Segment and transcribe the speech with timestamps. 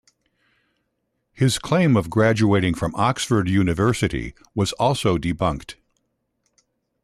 [1.31, 5.75] His claim of graduating from Oxford University was also debunked.